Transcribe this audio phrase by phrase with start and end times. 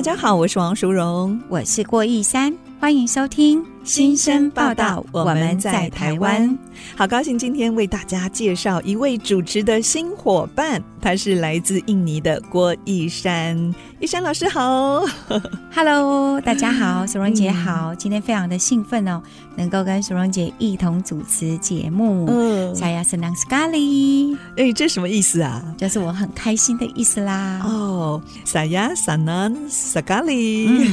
[0.00, 5.04] 大家好，我是王淑荣，我是郭一山，欢迎收听新生报道。
[5.12, 6.58] 我们在台湾，
[6.96, 13.74] 好高兴今天为大家介绍一位主持的新伙伴，他是来自印尼的郭一山。
[14.00, 15.04] 一山老师好，
[15.74, 19.20] Hello，大家好，苏荣姐好，今天非常的兴奋哦，
[19.56, 22.26] 能够跟苏荣姐一同主持节目。
[22.28, 25.62] 嗯，Saya senang sekali，哎，这什么意思啊？
[25.76, 27.60] 就是我很开心的意思啦。
[27.62, 30.90] 哦，Saya senang sekali。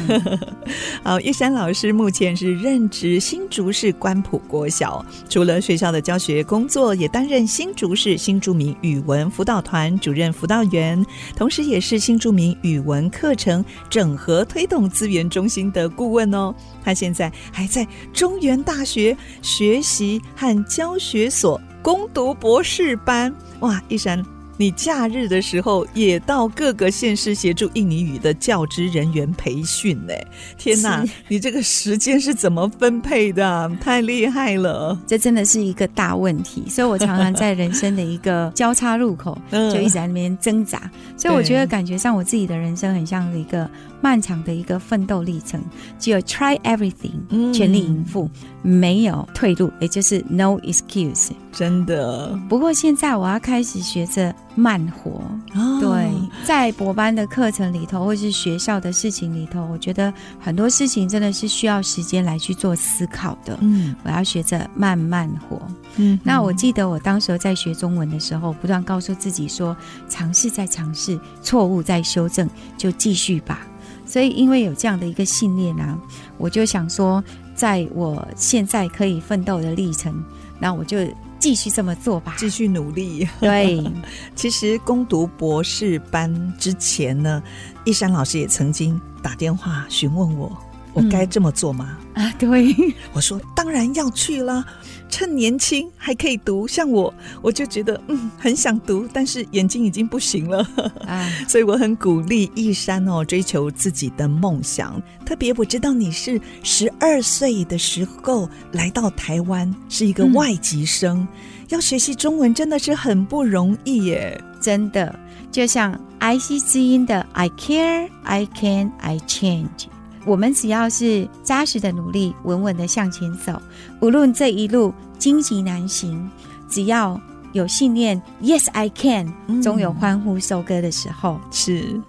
[1.04, 13.08] 好，一山老师师目前是任职新竹市关埔国小，除了学校的教学工作，也担任新竹市新住民语文辅导团主任辅导员，同时也是新住民语文。
[13.12, 16.52] 课程整合推动资源中心的顾问哦，
[16.84, 23.32] 他现在还在中原大学学习和教学所攻读博士班。
[23.60, 24.37] 哇，一山。
[24.58, 30.14] 你假日的时候也到各个县市协助印尼语的教职人员培训呢？
[30.58, 33.72] 天哪，你这个时间是怎么分配的？
[33.80, 35.00] 太厉害了！
[35.06, 40.90] 这真的是一个大问题，所以我常常在人生的一个交叉路口 就一直在那边挣扎。
[41.16, 43.70] 所以我觉得感觉上我自己的人生很像一个
[44.02, 45.62] 漫长的一个奋斗历程，
[46.00, 48.30] 只有 try everything，全力以赴，
[48.62, 51.30] 没有退路，也就是 no excuse。
[51.52, 52.40] 真的。
[52.48, 54.34] 不过现在我要开始学着。
[54.60, 55.22] 慢活，
[55.54, 56.10] 哦、对，
[56.44, 63.56] 在博班的课程里头，或是学校的事情里头，我觉得很多事情真的是需要时间来去做思考的。
[63.62, 65.62] 嗯，我要学着慢慢活。
[65.98, 69.78] 嗯，那我记得我当时在学中文的时候，不断告诉自己说：
[70.10, 72.50] 尝试再尝试，错误再修正，
[72.80, 73.60] 就继续吧。
[74.08, 76.00] 所以，因为有这样的一个信念啊，
[76.38, 77.24] 我就想说，
[77.54, 80.24] 在我现在可以奋斗的历程，
[80.60, 80.98] 那我就。
[81.40, 83.26] 继续这么做吧，继续努力。
[83.40, 83.80] 对，
[84.36, 87.42] 其实攻读博士班之前呢，
[87.86, 90.52] 一山老师也曾经打电话询问我，
[90.98, 91.98] 我该这么做吗？
[92.16, 92.76] 嗯、啊，对，
[93.14, 94.66] 我说当然要去啦。
[95.10, 100.68] 趁年轻还可以读，像我，我就觉得嗯很想读，但是眼睛已经不行了，
[101.08, 105.02] 啊、 所以我很鼓励一山哦追求自己的梦想。
[105.26, 111.28] 特别我知道你是十二岁的时候来到台湾，是一个外籍生，嗯、
[111.70, 115.18] 要学习中文真的是很不容易耶，真的。
[115.50, 119.86] 就像 IC 之音的 I care, I can, I change。
[120.28, 123.60] 我们只要是扎实的努力，稳稳的向前走，
[124.02, 126.30] 无论这一路荆棘难行，
[126.70, 127.20] 只要
[127.54, 129.34] 有信念，Yes I can，
[129.64, 131.40] 总有欢呼收割的时候。
[131.42, 132.02] 嗯、是，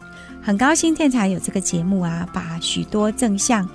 [0.42, 3.66] 很高兴电台有这个节目啊，把许多正向。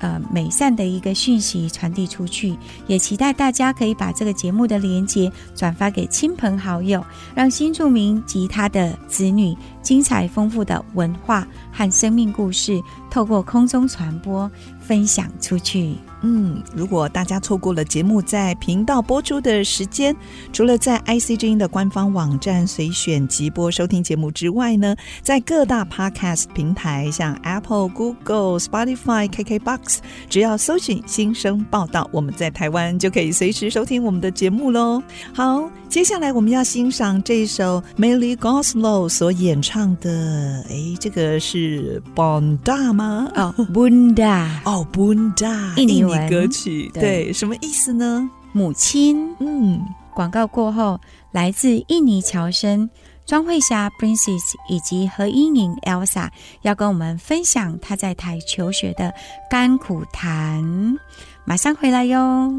[0.00, 2.56] 呃，美善的一个讯息传递出去，
[2.86, 12.80] 也期待大家可以把这个节目的连结转发给亲朋好友，让新住民及他的子女精彩丰富的文化和生命故事
[13.10, 14.50] 透过空中传播
[14.80, 15.94] 分享出去。
[16.22, 20.14] 嗯，如果大家错过了节目在频道播出的时间，
[20.52, 35.00] 除了在 IC 之音的官方网站随选即播收听节目之外呢，在各大 Podcast 平台，像 Apple、Google、Spotify、KKBox，只要搜寻“新生报道”，我们在台湾就可以随时收听我们的节目喽。
[35.32, 39.62] 好，接下来我们要欣赏这首 Melly Goslow 所演
[40.00, 43.30] 的，哎，这个是 Bunda 吗？
[43.34, 46.02] 哦，Bunda，哦，Bunda，印尼。
[46.28, 48.28] 歌曲对，对什么意思呢？
[48.52, 49.34] 母亲。
[49.40, 49.80] 嗯，
[50.14, 51.00] 广告过后，
[51.32, 52.88] 来自印尼侨生
[53.26, 56.28] 庄慧霞 Princess 以及何英莹 Elsa
[56.62, 59.12] 要跟我们分享她在台求学的
[59.50, 60.98] 甘苦谈。
[61.44, 62.52] 马上回来哟。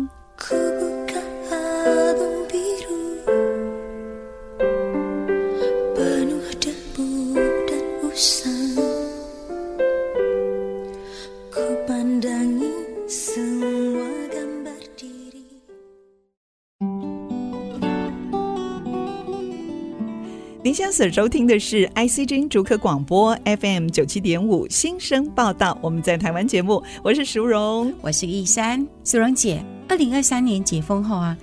[21.00, 29.64] 所收听的是 ICJ 逐客广播 FM 九七点五新生报道，我们在台湾节目，我是淑荣，我是玉山，淑荣姐。
[29.88, 31.38] 二零二三年解封后啊，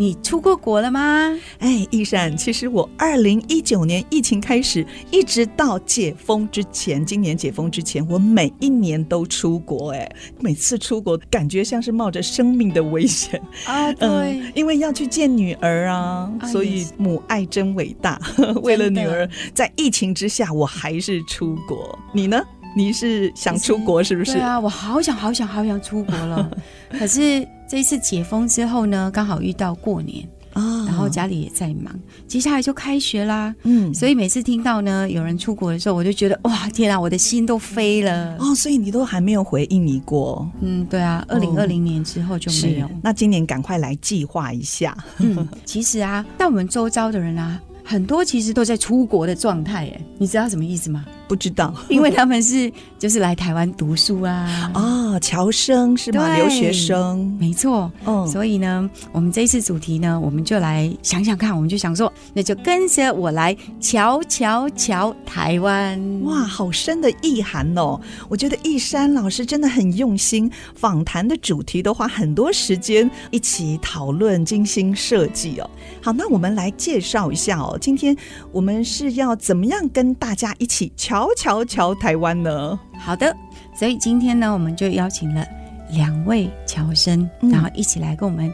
[0.00, 1.30] 你出过国了吗？
[1.58, 9.90] 哎，一善，其实我二零一九年疫情开始，一直到解封之前，今年解封之前，我每一年都出国。
[9.90, 18.18] 哎，每次出国感觉像是冒着生命的危险啊，对、嗯，因为要去见女儿啊，啊所以母爱真伟大。
[18.64, 21.98] 为了女儿，在疫情之下，我还是出国。
[22.14, 22.42] 你呢？
[22.74, 24.32] 你是想出国是不是？
[24.32, 26.50] 对啊，我好想好想好想出国了。
[26.98, 31.96] 可是这一次解封之后呢，刚好遇到过年啊，哦、然后家里也在忙，
[32.26, 33.54] 接下来就开学啦。
[33.62, 38.36] 嗯，所以每次听到呢有人出国的时候，我就觉得哇，天啊，我的心都飞了。
[38.40, 40.50] 哦，所以你都还没有回印尼过？
[40.60, 42.86] 嗯，对啊，二零二零年之后就没有。
[42.86, 44.96] 哦、那今年赶快来计划一下。
[45.18, 49.86] 嗯， 其实啊，在我们周遭的人啊，很多其实都在出国的状态。
[49.86, 51.06] 哎，你知道什么意思吗？
[51.30, 56.34] 不知道，因为他们是就是来台湾读书啊， 哦，侨生是吗？
[56.34, 57.88] 留学生，没错。
[58.04, 66.20] 嗯，所以呢，我们这一次主题呢，我们就来想想看，我们就想说，那就跟着我来瞧瞧瞧台湾。
[66.24, 68.00] 哇，好深的意涵哦！
[68.28, 75.70] 我觉得一山老师真的很用心，访谈的主题都花很多时间一起讨论，精心设计哦。
[76.02, 78.16] 好，那我们来介绍一下哦，今天
[78.50, 81.19] 我们是要怎么样跟大家一起瞧？
[81.20, 82.78] 瞧瞧瞧，台湾呢？
[82.98, 83.34] 好的，
[83.74, 85.46] 所以今天呢，我们就邀请了
[85.90, 88.52] 两位侨生，嗯、然后一起来跟我们。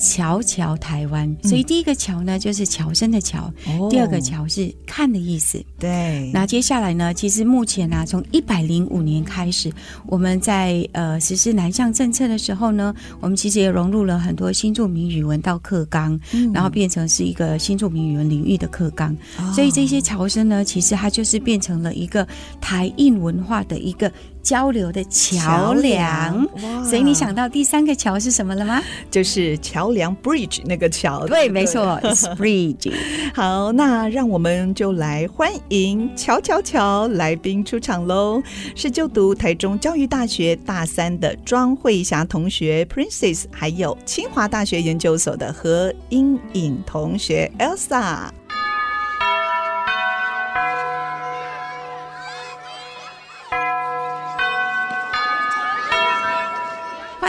[0.00, 5.62] 瞧瞧台湾，所以第一个“桥”呢，就是桥生的“侨”；嗯、第二个“桥”是看的意思。
[5.78, 6.30] 对。
[6.32, 7.12] 那接下来呢？
[7.12, 9.70] 其实目前呢、啊，从一百零五年开始，
[10.06, 19.14] 我们在呃实施南向政策的时候呢，我们其实也融入了很多新著名语文到课纲，嗯、然后变成是一个新著名语文领域的课纲。
[19.38, 22.26] 哦、所以这些桥生呢，其实它就是变成了一个
[22.58, 24.10] 台印文化的一个。
[24.50, 26.44] 交流的桥梁，
[26.84, 28.82] 所以你想到第三个桥是什么了吗？
[29.08, 31.24] 就是桥梁 bridge 那个桥。
[31.28, 31.96] 对，没错
[32.36, 32.92] bridge。
[33.32, 38.42] 好，那让我们就来欢迎乔乔乔来宾出场喽！
[38.74, 48.30] 是就读台中教育大学大三的庄慧霞同学 Princess，还有清华大学研究所的何英颖同学 Elsa。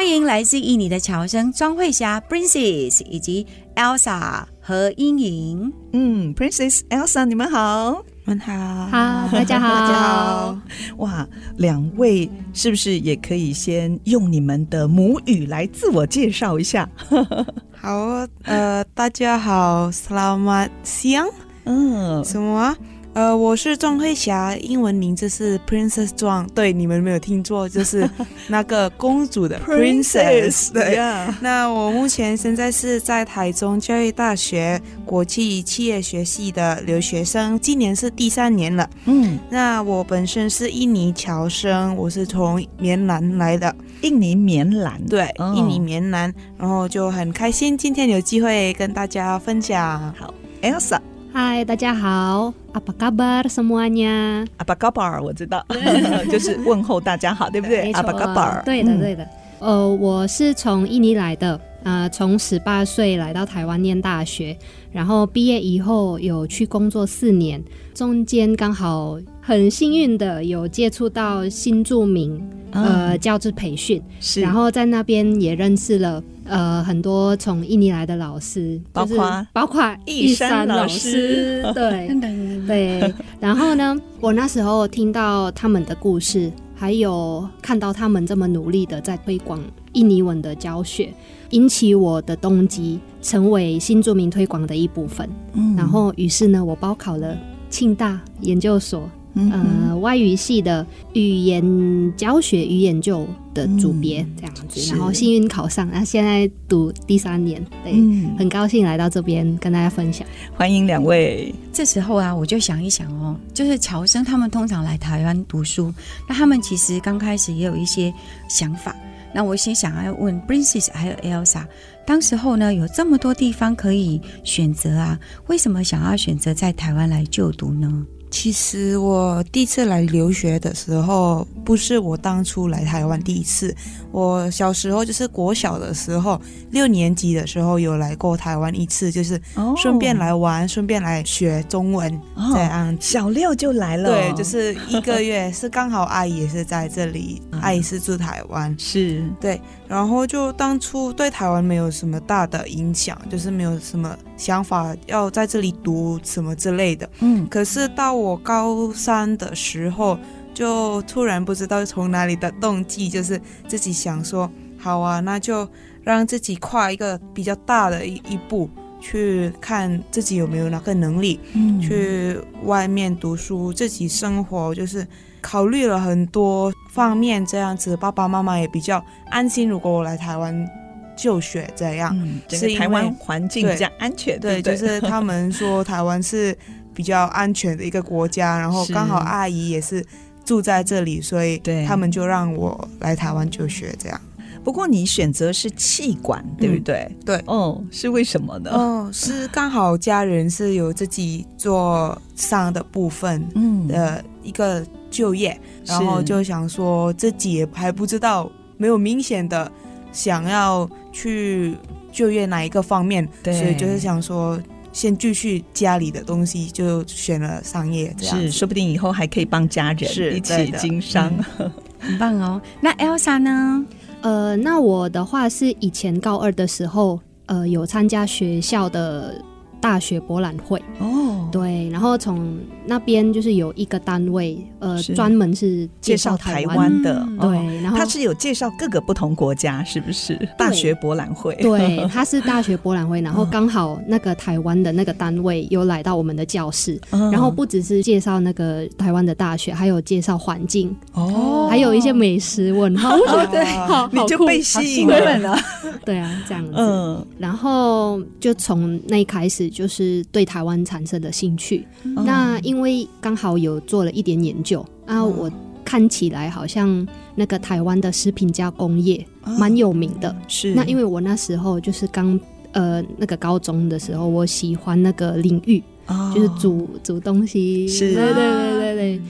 [0.01, 3.45] 欢迎来自印尼的侨生庄慧霞 Princess 以及
[3.75, 5.71] Elsa 和英莹。
[5.93, 10.59] 嗯，Princess Elsa，你们好，你们好，好， 大家好，大家好。
[10.97, 11.27] 哇，
[11.57, 16.89] 两位是不是也可以先用你们的母语来自我介绍一下？
[17.79, 21.29] 好，呃，大家好，Selamat siang。
[21.65, 22.75] 嗯，什么？
[23.13, 26.47] 呃，我是庄慧霞，英文名字是 Princess 庄。
[26.55, 28.09] 对，你们没有听错，就是
[28.47, 30.71] 那个公主的 Princess。
[30.71, 30.95] 对，
[31.41, 38.89] 那我目前现在是在台中教育大学国际企业学系的留学生，今年是第三年了。
[39.03, 43.75] 嗯，那我本身是印尼侨生，我是从棉兰来的。
[44.03, 49.99] 印尼棉兰，对，哦、印尼棉兰，然后就很开心今天有机会跟大家分享。
[50.17, 50.97] 好，Elsa。
[51.33, 55.21] 嗨，大家好，Apa kabar semuanya？Apa kabar？
[55.23, 55.65] 我知道，
[56.29, 58.63] 就是问候大家好，对不对？Apa kabar？
[58.65, 59.25] 对的，对的。
[59.59, 64.57] 呃，我是从印尼来的，呃，从十八岁来到台湾念大学，
[64.91, 76.23] 然后毕业以后有去工作四年，中间刚好很幸运的有接触到新住民，呃，教职培训，是，然后在那边也认识了。
[76.43, 82.09] 呃，很多从印尼来的老师，包括包括一山老师，对
[82.67, 83.13] 对。
[83.39, 89.61] 然后呢，我那时候听到他们的故事，还有看到他们这么努力的在推广
[89.93, 91.13] 印尼文的教学，
[91.51, 95.29] 引起我的动机，成为新著名推广的一部分。
[95.53, 97.37] 嗯，然后于是呢，我报考了
[97.69, 99.07] 庆大研究所。
[99.33, 110.27] 嗯，呃，外语系的语言教学与研究的组别这样子，嗯、然后幸运考上，那现在读第三年，对，嗯、很高兴来到这边跟大家分享。
[110.55, 111.53] 欢迎两位。
[111.71, 115.93] 这时候啊，我就想一想哦，就是侨生他们通常来台湾读书，
[116.27, 118.13] 那他们其实刚开始也有一些
[118.49, 118.95] 想法。
[119.33, 121.63] 那我先想要问 Princess 还有 Elsa，
[122.05, 128.05] 当时候呢有这么多地方可以选择啊，为什么想要选择在台湾来就读呢？
[128.31, 133.75] 其实我第一次来留学的时候，不是我当初来台湾第一次。
[134.11, 139.39] 我小时候就是国小的时候，六年级的时候有来过台湾一次，就是
[139.77, 142.19] 顺便来玩，顺便来学中文
[142.53, 142.97] 这样。
[142.99, 149.59] 小六就来了，对，就是一个月， 是刚好阿姨也是在这里，阿姨是住台湾，是对，
[149.91, 157.09] 然后就当初对台湾没有什么大的影响，就是没有什么想法要在这里读什么之类的。
[157.19, 160.17] 嗯，可是到我高三的时候，
[160.53, 165.67] 就突然不知道从哪里的动机，就是自己想说，好啊，那就
[166.03, 168.69] 让自己跨一个比较大的一一步，
[169.01, 175.05] 去看自己有没有那个能力，嗯，去外面读书，自己生活，就是
[175.41, 179.67] 考虑了很多方面，这样子，爸爸妈妈也比较安心。
[179.67, 180.69] 如果我来台湾
[181.17, 186.57] 就学这样，嗯，是台湾环境比较安全，对，对，对，就是他们说台湾是。
[186.93, 190.05] 比较安全的一个国家，然后刚好阿姨也是
[190.43, 191.57] 住在这里，所以
[191.87, 194.21] 他们就让我来台湾就学这样。
[194.61, 197.07] 不过你选择是气管，对不对？
[197.09, 198.71] 嗯、对，哦，是为什么呢？
[198.71, 209.71] 哦，是刚好家人是有自己做商的部分，嗯的一个就业，然后就想说自己也还不知道，没有明显的
[210.11, 211.75] 想要去
[212.11, 214.59] 就业哪一个方面，对，所以就是想说。
[214.93, 222.61] 先继续家里的东西，就选了商业这样，是说不定以后还可以帮家人一起经商，嗯， 很棒哦。
[222.81, 223.85] 那 Elsa 呢？
[224.19, 229.41] 呃，那我的话是以前高二的时候，呃，有参加学校的。
[229.79, 236.91] 大学博览会哦，对，然后从那边就是有一个单位，呃，专门是介绍台湾。
[237.01, 240.37] 的，对，然后他是有介绍各个不同国家，是不是？
[240.57, 253.15] 大学博览会，对，他是大学博览会，然后刚好那个台湾的那个单位有来到我们的教室，然后不只是介绍那个台湾的大学，还有介绍环境哦，还有一些美食文化，
[253.47, 255.57] 对，好，你就被吸引了，
[256.03, 259.61] 对啊，这样子，嗯，然后就从那一开始。
[259.71, 262.80] 就是对台湾产生了兴趣，嗯、那因为
[263.19, 265.51] 刚好有做了一点研究，啊、嗯，我
[265.83, 269.25] 看起来好像那个台湾的食品加工业
[269.57, 270.73] 蛮有名的，是。
[270.73, 272.39] 那因为我那时候就是刚
[272.71, 279.21] 呃那个高中的时候，我喜欢那个领域，哦、就是煮煮东西，是，对对对对对。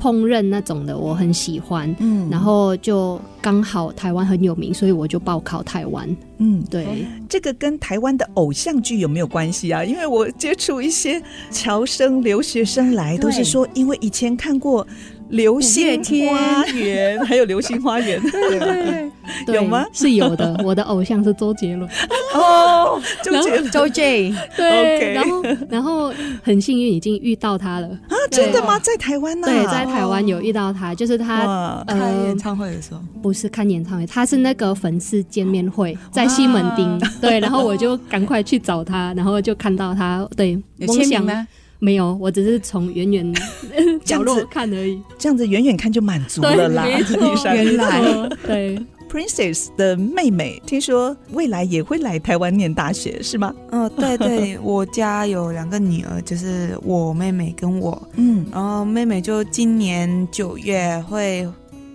[0.00, 9.84] 烹饪那种的我很喜欢，嗯，然后就刚好台湾很有名，所以我就报考台湾，嗯，对，这个跟台湾的偶像剧有没有关系啊？
[9.84, 14.86] 因为我接触一些侨生留学生来，都是说因为以前看过。
[15.30, 19.10] 流星花园，还有流星花园，对对
[19.46, 19.84] 对， 有吗？
[19.92, 20.56] 是有的。
[20.64, 21.88] 我的偶像是周杰伦
[22.34, 28.14] 哦，周杰伦，周 J，对，然后然后很幸运已经遇到他了啊！
[28.30, 28.78] 真的吗？
[28.80, 29.46] 在台湾呢？
[29.46, 31.96] 对，在台湾有遇到他，就是他开
[32.26, 41.46] 演唱会的时候，不是看演唱会，他是那个粉丝见面会，在西门町，对，然后我就赶快去找他，然后就看到他，对，有签名吗？
[41.80, 43.34] 没有，我只是从远远
[44.04, 45.02] 角落看而已。
[45.18, 46.86] 这样子远远看就满足了啦。
[47.52, 48.00] 原来
[48.46, 48.78] 对
[49.10, 53.52] ，Princess 的妹妹听说未来也会来台湾念大学，是吗？
[53.70, 58.00] 嗯、哦，对对，我家有两个女儿，就是我妹妹跟我。
[58.16, 61.48] 嗯，然后妹妹就今年九月会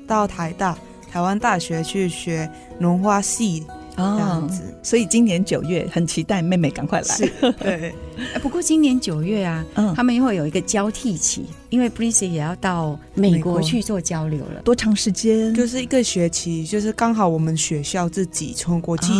[0.07, 0.77] 到台大
[1.11, 2.49] 台湾大学去学
[2.79, 3.63] 农化系。
[3.95, 7.51] 这样子，所以今年九月很期待妹妹赶快来。
[7.59, 7.93] 对，
[8.41, 14.61] 不过今年九月啊，嗯，他们又会有一个交替期，因为 Princess 也要到美国去做交流了。
[14.63, 15.53] 多长时间？
[15.53, 19.11] 就是一个学期，就是刚好我们学校自己从国际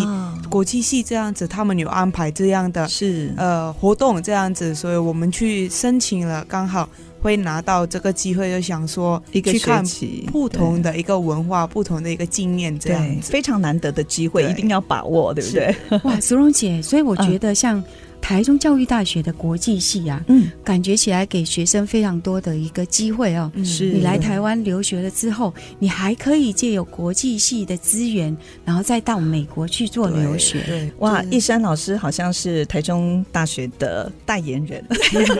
[0.49, 6.89] 国际系这样子，他们有安排这样的，是呃活动这样子，所以我们去申请了，刚好。
[7.25, 15.75] 会拿到这个机会，就想说一个学期不同的一个文化，不同的一个经验，这样非常难得的机会，一定要把握，对不对？
[16.03, 17.83] 哇，苏荣姐，所以我觉得像。
[18.25, 23.51] 台中教育大学的国际系啊，嗯，感觉起来给学生非常多的一个机会哦。
[23.63, 30.59] 是你来台湾留学了之后，你还可以借有国际系的资源，然后再到美国去做留学。
[30.65, 34.83] 对，对哇，就是、一山老师好像是台中大学的代言人，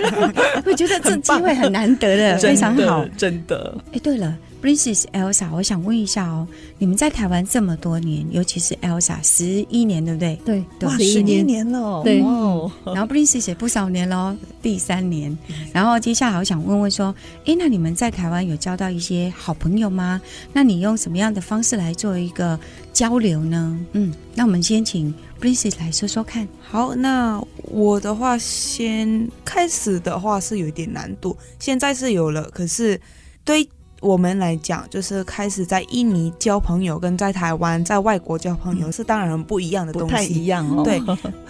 [0.64, 3.76] 我觉得这机会很难得 的，非常好，真的。
[3.94, 4.38] 哎，对了。
[4.62, 6.48] Princess Elsa，我想问一下哦，
[6.80, 10.40] 你们在台湾这么多年，尤其是 Elsa 十一年，对不对？
[10.44, 12.18] 对，哇，十一年了，对。
[12.20, 15.38] 然后 Princess 也不少年喽，第三年。
[15.72, 17.14] 然后接下来我想问问说，
[17.46, 20.20] 哎，那你们在台湾有交到一些好朋友吗？
[20.52, 22.60] 那你用什么样的方式来做一个
[22.92, 23.80] 交流呢？
[23.92, 26.48] 嗯，那我们先请 Princess 来说说看。
[26.60, 33.00] 好，那我的话先开始的话是有一点难度，现在是有了，可是
[33.44, 33.70] 对。
[34.06, 40.84] 我们来讲，就是开始在印尼交朋友，跟在台湾在外国交朋友是当然很不一样的东西，不太一样哦。
[40.84, 41.02] 对，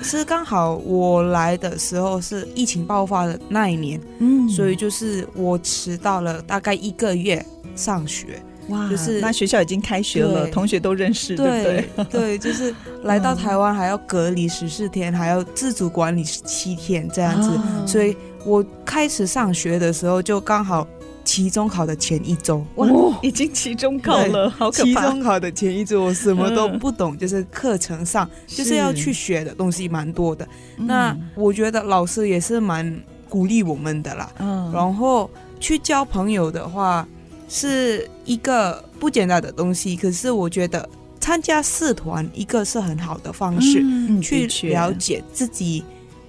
[0.02, 7.46] 是刚好我来的时候是疫情爆发的那一年，嗯，所以就是我迟到了大概一个月
[7.76, 8.42] 上学。
[8.70, 12.06] 哇，就是那学校已经开学了，同学都认识，对不对？
[12.06, 17.50] 对， 就是来到台湾还要隔离十四天，还要自主管理七天这样子，
[17.86, 20.88] 所以我开始上学的时候就刚好。
[21.26, 22.88] 期中考的前一周，哇，
[23.22, 24.84] 已经期中考了，好可怕！
[24.84, 30.48] 期中考的前一周，我什么都不懂，嗯、就是课程上就是要去学的东西蛮多的。
[30.78, 34.32] 那我觉得老师也是蛮鼓励我们的啦。
[34.38, 35.30] 嗯，然后
[35.60, 37.06] 去交朋友的话
[37.50, 40.88] 是一个不简单的东西，可是我觉得
[41.20, 45.84] 参加社团一个是很好的方式，嗯、去了解自己。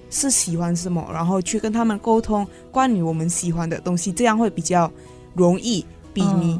[0.09, 4.91] 是喜欢什么，然后去跟他们沟通关于我们喜欢的东西，这样会比较
[5.33, 6.59] 容易，比你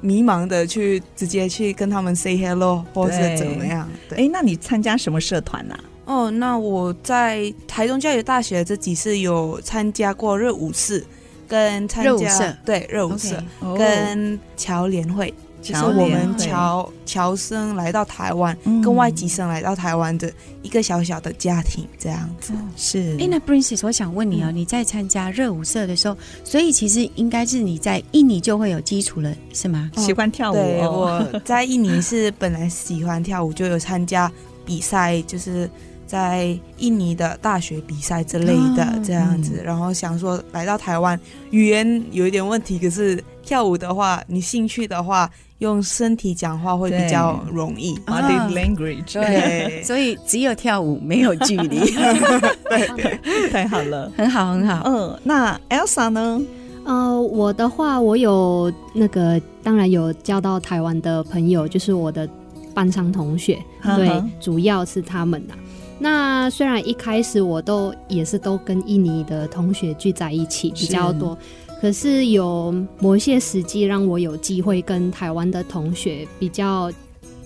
[0.00, 3.88] 迷茫的去直接去跟他们 say hello 或是怎么样。
[4.16, 5.76] 哎，那你参加什么社团呢？
[6.04, 11.02] 哦，那我在台中教育大学这几次有参加过热舞社，
[11.46, 13.42] 跟参加热舞社，对，热舞社
[13.76, 15.32] 跟侨联会。
[15.60, 23.16] 就是我们侨侨生来到台湾，嗯、跟外籍生来到台湾的一个小小的家庭，这样子、哦、是。
[23.18, 29.90] 哎，那 Princess，我想问你哦，嗯、你在参加热舞社的时候，所以其实应该是你在印尼就会有基础了，是吗？
[29.96, 30.58] 喜欢跳舞、哦。
[30.58, 34.30] 对，我在印尼是本来喜欢跳舞，就有参加
[34.64, 35.68] 比赛，就是
[36.06, 39.56] 在印尼的大学比赛之类的这样子。
[39.58, 41.18] 哦嗯、然后想说来到台湾，
[41.50, 45.30] 语言有一点问题，可是跳舞的话，你兴趣的话。
[45.58, 49.14] 用身体讲话会比较容易，body language。
[49.14, 51.80] 对，所以只有跳舞没有距离。
[51.80, 54.82] 对， 太好了，很好，很好。
[54.84, 56.40] 嗯，那 Elsa 呢？
[56.84, 62.28] 呃，我的话，我有那个，当然有交到台湾的朋友，就是我的
[62.72, 63.58] 班上同学。
[63.82, 64.08] 对，
[64.40, 65.54] 主要是他们呐。
[65.98, 71.36] 那虽然一开始我都也是都跟印尼的同学聚在一起比较多。
[71.80, 76.90] 可是有某些时机让我有机会跟台湾的同学比较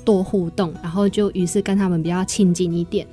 [0.04, 3.06] 多互动，然后就于是跟他们比较亲近一点。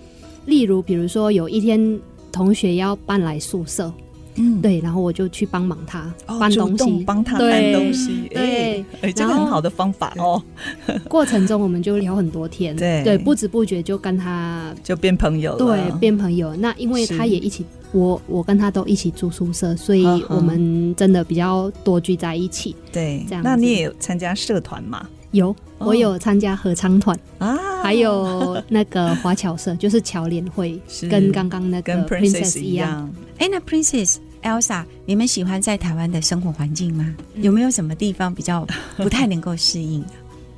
[0.45, 1.99] 例如，比如说有一天
[2.31, 3.93] 同学要搬来宿舍，
[4.35, 10.41] 嗯，对，然后我就去帮忙他搬东西，帮他搬东西，对，哎，这个很好的方法哦。
[11.09, 16.55] 过程中我们就聊很多天，对，对，不知不觉就跟他就变朋友了，对，变朋友。
[16.55, 17.65] 那因为他也一起。
[17.91, 22.75] 我我跟他都一起住宿舍，所以我们真的比较多聚在一起。
[22.91, 23.43] 对，这样。
[23.43, 25.09] 那你也有参加社团吗？
[25.31, 33.11] 有，我有参加合唱团啊，还有那个华侨社，就是侨联会，跟刚刚那个 Princess 一样。
[33.37, 37.15] 哎，那 Princess Elsa，你们喜欢在台湾的生活环境吗？
[37.35, 40.03] 有没有什么地方比较 不太能够适应？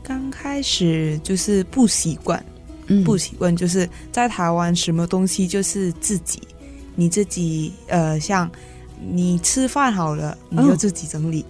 [0.04, 2.44] 刚开始就是不习惯，
[3.06, 6.42] 不习惯，就是在台湾什么东西就是自己。
[6.96, 8.50] 你自己呃，像
[9.00, 11.46] 你吃饭好了，你就自己整理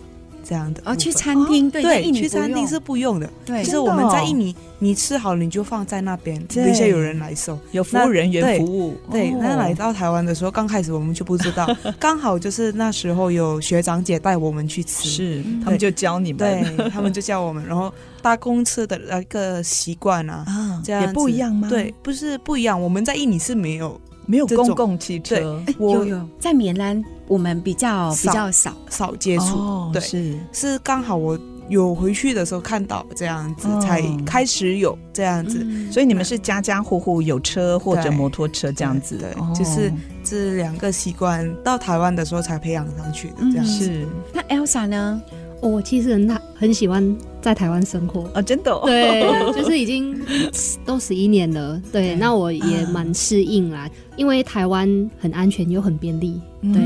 [0.52, 0.82] 这样的。
[0.84, 3.30] 哦，去餐厅对，去餐厅是不用的。
[3.46, 8.98] 对，就是我们在印尼，你吃好了你就放在那边，等一下有人来收，有服务人员服务。
[9.10, 11.66] 对，那来到台湾的时候，刚开始我们就不知道，
[11.98, 20.46] 刚好就是那时候有学长姐带我们去吃，是他们就教你们，对， 他们就教我们，然后搭公车的那个习惯啊，
[20.84, 21.70] 这样也不一样吗？
[21.70, 23.98] 对，不是不一样，我们在印尼是没有。
[24.26, 26.28] 没有公共汽车，有有。
[26.40, 28.74] 在缅兰，我们比较比较少。
[28.90, 30.40] 少接触，对，是。
[30.52, 31.38] 是刚好我
[31.70, 39.92] 有回去的时候看到这样子，才开始有这样子，所以你们是家家户户有车或者摩托车这样子，的，就是
[40.24, 44.06] 这两个习惯到台湾的时候才培养上去的，这样是。
[44.34, 45.22] 那 Elsa 呢？
[45.62, 49.21] 我其实很很喜欢在台湾生活啊，真的，对，
[49.54, 50.19] 就是已经
[50.86, 56.41] 都十一年了，对，那我也蛮适应啦，因为台湾很安全又很便利，
[56.74, 56.82] 对。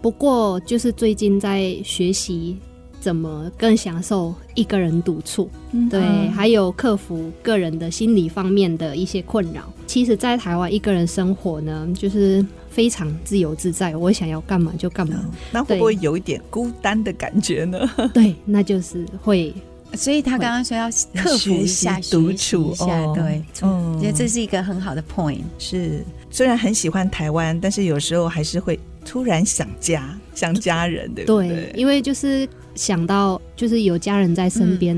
[0.00, 2.56] 不过就是最近在学习
[3.00, 5.50] 怎么更享受一个人独处，
[5.90, 6.00] 对，
[6.30, 9.70] 还有克服个人的心理方面的一些困扰。
[9.86, 12.44] 其实，在台湾一个人生活呢，就是。
[12.70, 15.22] 非常自由自在，我想要干嘛就干嘛。
[15.52, 17.90] 那会不会有一点孤单的感觉呢？
[18.14, 19.52] 对， 那就是会。
[19.94, 25.42] 所以他刚刚说要克服一下独处一下，对，嗯，我觉得这是一个很好的 point。
[25.58, 31.48] 是，虽然很喜欢台湾，但是有时候还是会突然想家，想家人，对不对？
[31.48, 32.48] 对，因为就是
[32.80, 34.96] 想到就是有家人在身边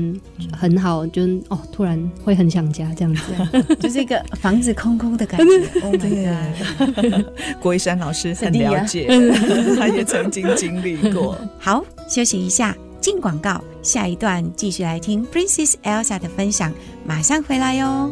[0.57, 5.81] 很好，嗯、就哦突然会很想家这样子，就是一个房子空空的感觉。
[5.81, 6.31] Oh my
[6.95, 7.25] god！
[7.59, 9.05] 郭一山老师很了解，
[9.77, 11.37] 他也曾经经历过。
[11.59, 16.71] 好，休息一下，进广告，下一段继续来听 Princess Elsa 的分享，
[17.05, 18.09] 马上回来哟。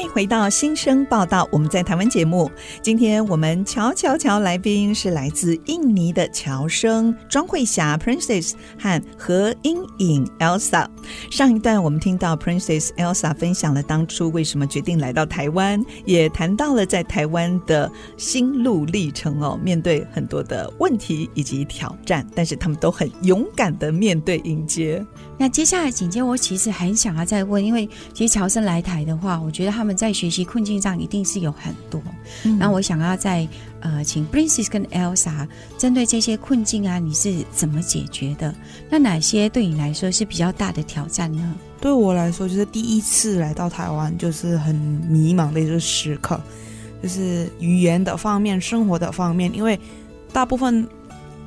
[0.00, 2.50] 欢迎回到新生报道，我们在台湾节目。
[2.80, 10.86] 今天我们乔乔乔来宾是来自印尼的乔生庄慧霞 Princess 和何英颖 Elsa。
[11.30, 19.60] 上一段我们听到 Princess Elsa 分享了当初为什么决定来到台湾，也谈到了在台湾的心路历程哦。
[19.62, 25.04] 面对很多的问题以及挑战，但是他们都很勇敢的面对迎接。
[25.40, 31.98] 那接下来紧接我其实很想要再问，因为其实侨生来台的话，我觉得他们在学习困境上一定是有很多。
[32.44, 33.48] 嗯、然后我想要再
[33.80, 35.48] 呃，请 Princess 跟 Elsa
[35.78, 38.54] 针对这些困境啊，你是怎么解决的？
[38.90, 41.54] 那哪些对你来说是比较大的挑战呢？
[41.80, 46.38] 对我来说，就是第一次来到台湾，就是很迷茫的一个时刻，
[47.02, 49.80] 就是语言的方面、生活的方面，因为
[50.34, 50.86] 大部分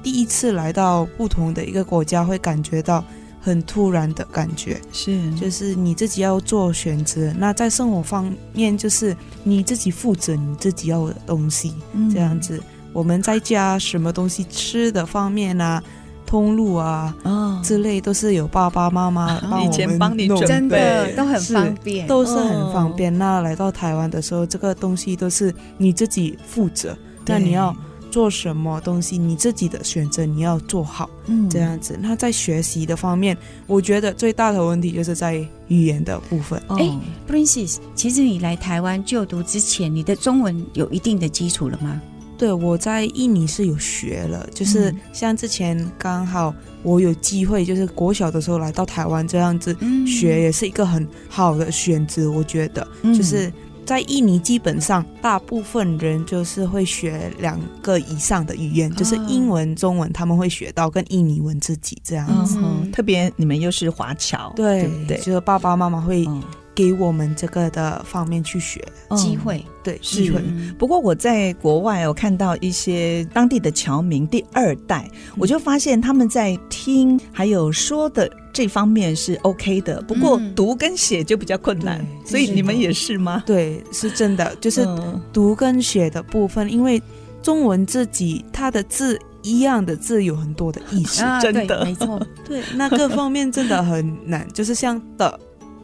[0.01, 3.05] 第一次来到不同的一个国家，会感觉到。
[3.45, 7.33] 很突然的感觉，是，就是你自己要做选择。
[7.37, 12.57] 那在生活方面，就是你自己负责你自己要的东西，嗯、这样子。
[12.93, 15.83] 我们在家什么东西吃的方面啊，
[16.25, 23.13] 通路啊，哦、之类都是有爸爸妈妈帮我们帮你准备，真的都很方便，都是很方便。
[23.13, 27.75] 哦、那来到台湾的时候，这个东西都是你自己负责，那你要。
[28.13, 31.97] 做什么东西，你自己的选择，你要做好，嗯，这样子。
[31.99, 36.61] 那在学习的方面，我觉得最大的问题就是在语言的部分。
[36.67, 41.99] 哎、哦，Princess，其实你来台湾就读之前，你的中文有一定的基础了吗？
[42.37, 52.29] 对，我在印尼是有学了，就是像之前刚好我有机会，就是国小的时候来到台湾这样子、嗯、学，也是一个很好的选择。
[52.29, 53.51] 我觉得，就是。
[53.83, 62.57] 嗯在印尼，基本上大部分人就是会学两个以上的语言，哦、就是英文、中文，他们会学到跟印尼文自己这样子。
[62.61, 66.25] 嗯、特别你们又是华侨，对，对对，就是爸爸妈妈会
[66.75, 68.83] 给我们这个的方面去学
[69.15, 70.41] 机会，对机会。
[70.77, 78.29] 不过我在国外，我看到一些当地的侨民第二代，我就发现他们在听还有说的。
[78.53, 83.41] 这方面是 OK 的，不过读跟写就比较困难，嗯、所以你们也是吗？
[83.47, 84.87] 对，是真的，就是
[85.33, 87.01] 读跟写的部分，嗯、因为
[87.41, 91.83] 中文自己它的字一样的字有很多的意思，啊、真的。
[91.83, 95.39] 没错， 对，那各方面真的很难，就是像的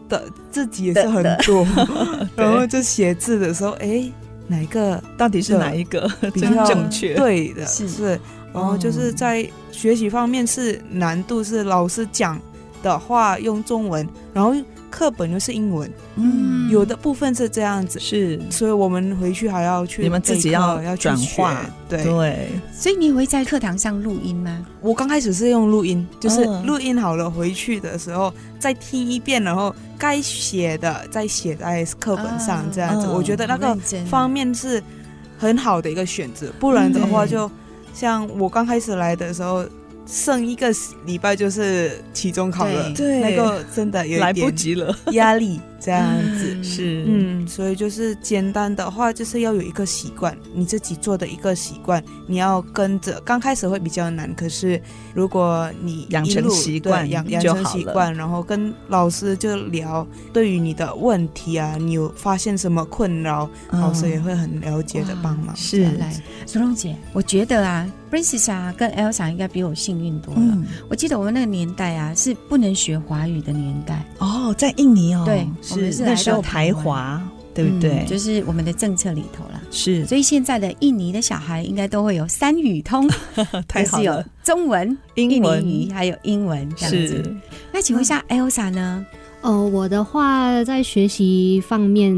[0.10, 1.65] 的自己也是很多，
[2.36, 4.12] 然后就写字的时候，哎，
[4.48, 7.15] 哪一个到底是哪一个比较正确？
[7.15, 7.88] 对的，是。
[7.88, 8.19] 是，
[8.54, 12.38] 然后就是在学习方面是难度是老师讲。
[12.82, 14.56] 的话用中文，然后
[15.00, 21.56] 课本又是英文，嗯，有的部分是这样子，是，所以我们回去还要去，你们自己要要转化，
[21.88, 22.04] 对。
[22.04, 22.50] 对。
[22.74, 24.66] 所以你会在课堂上录音吗？
[24.82, 33.74] 我刚开始是用录音，就是录音好了回去的时候再听一遍，然后该写的再写在课本上，这样子，我觉得那个
[34.06, 34.84] 方面是
[35.38, 36.52] 很好的一个选择。
[36.60, 37.50] 不然的话，就
[37.94, 39.64] 像我刚开始来的时候。
[40.12, 40.74] 剩一个
[41.06, 53.22] 礼拜就是期中考了，对，那个真的有点来不及了，压力这样子、嗯、是，嗯，所以就是简单的话，就是要有一个习惯，你自己做的一个习惯，你要跟着。
[53.26, 54.82] 刚开始会比较难，可是
[55.13, 65.56] 如果你养成习惯，养养成习惯，然后跟老师就聊，对于你的问题啊，你有发现什么困扰，嗯、老师也会很了解的帮忙。
[65.56, 66.13] 是，来，
[66.46, 67.89] 苏蓉姐，我觉得啊。
[68.10, 70.42] Princess 啊，跟 Elsa 应该比我幸运多了。
[70.42, 77.21] 嗯、我记得我们那个年代啊，是不能学华语的年代哦，在印尼哦，对，是我们是那时候台华，
[77.53, 78.05] 对不对、嗯？
[78.05, 79.62] 就是我们的政策里头了。
[79.71, 83.08] 是，所以现在的印尼的小孩应该都会有三语通，
[83.67, 87.08] 太好了，有中文、英文印尼语还有英文这样子。
[87.08, 87.36] 是
[87.71, 89.05] 那请问一下 Elsa 呢？
[89.41, 92.13] 哦、呃，我的话在学习方面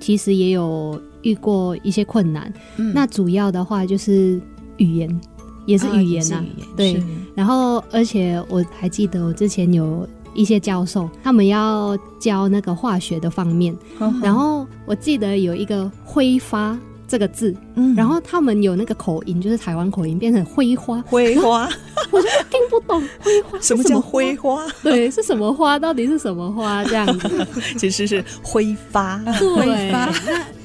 [0.00, 2.52] 其实也有遇过一些困难。
[2.76, 4.40] 嗯、那主要的话就是
[4.76, 5.20] 语言。
[5.64, 7.00] 也是语言呐、啊，哦、对。
[7.36, 10.04] 然后，而且我还记得我之前有
[10.34, 13.76] 一些教授，他们要教那个化学的方面。
[14.22, 16.76] 然后我记得有一个挥发
[17.08, 21.68] 这个字，嗯，然后他们有那个口音，就是台湾口音，变成挥花，挥花，
[22.10, 24.66] 我就听不懂挥花 什么叫挥花？
[24.82, 25.78] 对，是什么花？
[25.78, 26.82] 到底是什么花？
[26.84, 30.10] 这样子， 其实是挥发，挥发。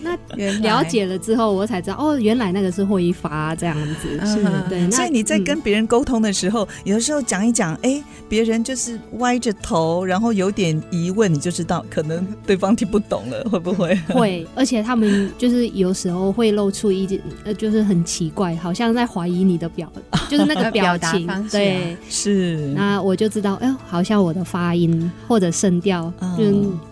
[0.02, 4.20] 那那了解了之后，我才知道哦，原来那个是会发这样子。
[4.26, 4.90] 是，对。
[4.92, 13.96] 所以你在跟别人沟通的时候，有的时候讲一讲，哎，别人就是歪着头，然后有点疑问，你就知道可能对方听不懂了，会不会？
[14.10, 19.92] 会，而且他们就是有时候会露出一点，呃，就是很奇怪，好像在怀疑你的表，
[20.30, 21.28] 就是那个表情。
[21.50, 22.58] 对，是。
[22.76, 26.44] 那我就知道，哎，好像我的发音或者声调就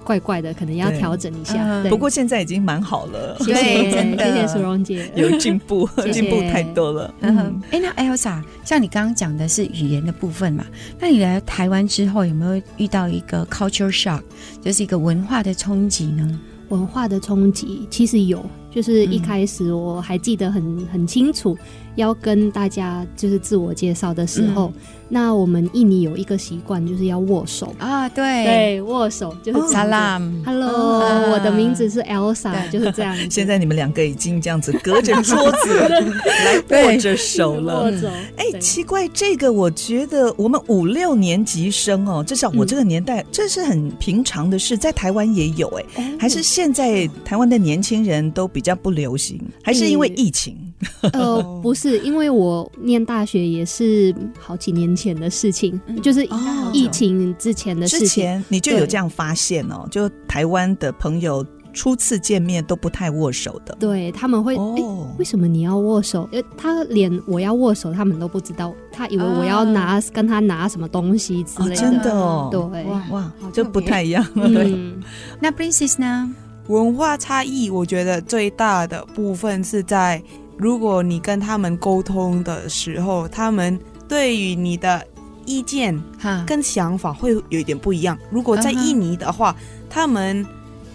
[0.03, 1.83] 怪怪的，可能要调整一下。
[1.89, 7.13] 不过现在已经蛮好了，谢谢，真的，谢谢苏荣姐，有进步， 进步太多了。
[7.19, 10.65] 嗯，哎，那 Elsa，像你刚刚讲的是语言的部分嘛？
[10.99, 14.21] 那你来台湾之后有没有遇到一个 culture shock，
[14.61, 16.39] 就是一个文化的冲击呢？
[16.69, 21.55] 文化的冲击其实有，就是一开始我还记得很很清楚，
[21.95, 24.71] 要跟大家就是自我介绍的时候。
[24.75, 24.81] 嗯。
[25.07, 27.71] 那我们印尼有一个习惯，就是要握手。
[27.77, 28.43] 啊，对。
[28.43, 33.15] 对，握手就是 Salam，Hello，我的名字是 Elsa，就是这样。
[33.29, 35.79] 现在你们两个已经这样子隔着桌子
[36.43, 37.93] 来握着手了。
[38.35, 50.57] 哎，奇怪，这个我觉得我们五六年级生哦，至少我这个年代，这是很平常的事，在台湾也有哎，还是现在台湾的年轻人都比较不流行，还是因为疫情？
[51.13, 56.27] 呃，不是，因为我念大学也是好几年前的事情，就是
[56.73, 58.07] 疫情之前的事情。
[58.07, 63.75] 之前你就有这样发现哦，就台湾的朋友初次见面都不太握手的。
[63.79, 64.83] 对，他们会，哎，
[65.17, 66.27] 为什么你要握手？
[66.31, 71.75] 因为，他连我要握手，他们都不知道，他以为我要拿跟他拿什么东西之类的。
[71.75, 74.25] 真的哦，对，哇哇，就不太一样。
[74.35, 75.01] 嗯，
[75.39, 76.29] 那 Princess 呢？
[76.67, 80.21] 文化差异，我觉得最大的部分是在。
[80.57, 85.05] 如果你跟他们沟通的时候，他们对于你的
[85.45, 86.01] 意见
[86.45, 88.17] 跟想法会有一点不一样。
[88.31, 89.55] 如果在印尼的话，
[89.89, 90.45] 他们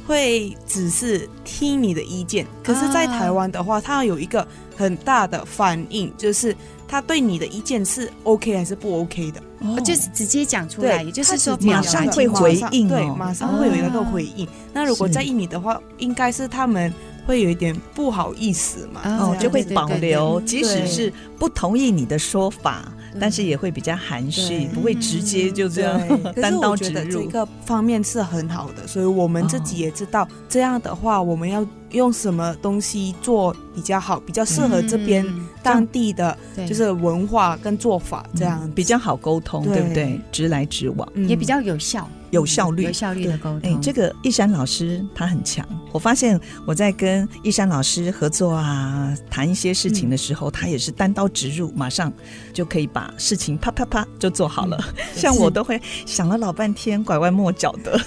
[0.06, 4.46] 会只是听你的意见；可是，在台湾的话，他有一个
[4.76, 6.56] 很大的反应，就是
[6.88, 9.40] 他对你的意见是 OK 还是不 OK 的，
[9.82, 14.48] 就是直接讲出来，也就是说马上会回应，对，马上会有一个回应。
[14.72, 16.90] 那如果在印尼的话，应该是他们。
[17.26, 25.98] 会有一点不好意思嘛，哦，就会保留，即使是不同意你的说法，但是也会比较含蓄，不会直接就这样
[26.40, 26.90] 单刀直入。
[26.90, 35.26] 可是我觉得这个方面是很好的，所以我们自己也知道，这样的话我们要用什么东西做比较好，比较适合这边
[35.62, 36.36] 当地的
[36.68, 40.20] 就是文化跟做法，这样比较好沟通，对不对？
[40.30, 42.08] 直来直往，也比较有效。
[42.30, 43.60] 有效率、有效率的沟通。
[43.64, 45.66] 哎，这个一山老师他很强。
[45.90, 52.12] 我发现我在跟一山老师合作啊，谈一些事情的时候，他也是单刀直入，马上
[52.52, 54.78] 就可以把事情啪啪啪就做好了。
[55.12, 57.98] 像我都会想了老半天，拐弯抹角的。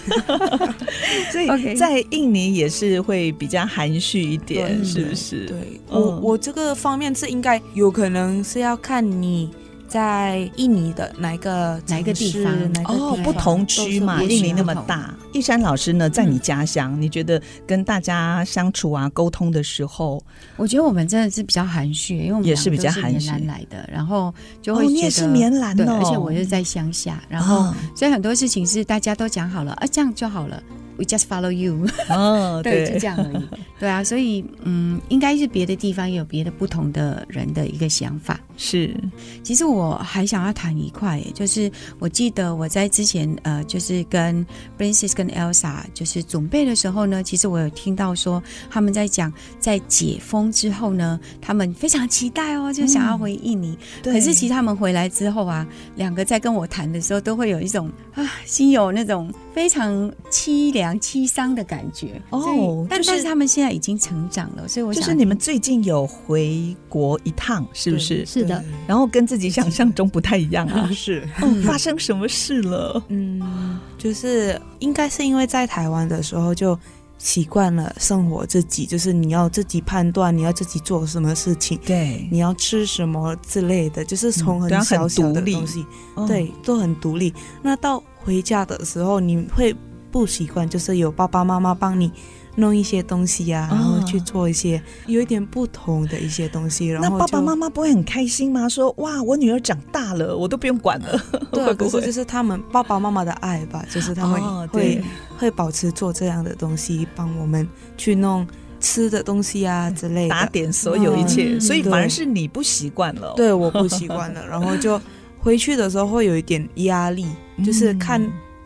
[1.30, 5.46] 所以 在印尼也是会比较含蓄一点，是不是？
[5.48, 9.50] 对，我我这个方面是应该有可能是要看你。
[9.86, 12.52] 在印尼的哪一个哪一个地方？
[12.86, 15.14] 哦，不同区嘛，印尼那么大。
[15.34, 20.20] 一山老师呢，在你家乡，嗯、你觉得跟大家相处啊、沟通的时候，
[20.56, 24.34] 我觉得我们真的是比较含蓄，因为我们也是比较含蓄来的，然后
[24.64, 30.64] 就会觉得、哦、你也是棉兰的、哦，而且我是在乡下，然后、哦、所以很多事情是大家都讲好了，啊，这样就好了。
[31.04, 31.86] We just follow you。
[32.08, 33.44] 哦， 对，就这样而已。
[33.78, 38.40] 对啊，所以嗯，应该是别的地方有别的不同的人的一个想法。
[38.56, 38.96] 是，
[39.44, 44.46] 其实我还想要谈一块，就是我记得我在之前呃，就是跟
[44.78, 53.78] Princess 跟 Elsa 就是准备的时候呢，其实我有听到说他们在讲，在解封之后呢，他们非常期待哦，就想要回印尼。
[54.04, 60.93] 嗯、可是其实他们回来之后啊，两个在跟我谈的时候，都会有一种啊，心有那种非常凄凉。
[61.00, 62.22] 凄伤的感觉。
[62.30, 68.26] 哦，但但是他们现在已经成长了，所以我想就是你们最近有回国一趟，是不是？
[68.26, 71.28] 是的，然后跟自己想象中不太一样啊， 是，
[71.64, 73.04] 发生什么事了？
[73.10, 76.78] 嗯，就是应该是因为在台湾的时候就
[77.18, 85.86] 习惯了生活自己，就是你要自己判断，你要自己做什么事情，对，你要吃什么之类的，就是从很小小的东西，
[86.28, 87.34] 对，都很独立。
[87.62, 89.76] 那到回家的时候，你会。
[90.14, 92.12] 不习惯，就是有爸爸妈妈帮你
[92.56, 96.88] 弄一些东西呀、啊，然后去做一些有一点不同的一些东西。
[96.88, 98.70] 然后那爸爸妈妈不会很开心吗？
[98.70, 101.20] 说哇，我女儿长大了，我都不用管了。
[101.52, 105.04] 对， 可是就是他们爸爸妈妈的爱吧，就是他们会、哦、
[105.36, 108.46] 会保持做这样的东西，帮我们去弄
[108.80, 113.34] 吃的东西啊之类的，打点所有一切，嗯、所以反而是你不习惯了。
[113.36, 115.02] 对，我不习惯了，然后就
[115.40, 117.26] 回去的时候会有一点压力，
[117.66, 118.22] 就是看